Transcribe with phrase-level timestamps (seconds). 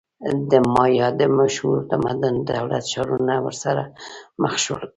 [0.51, 3.83] د مایا د مشهور تمدن دولت-ښارونه ورسره
[4.41, 4.85] مخ شول.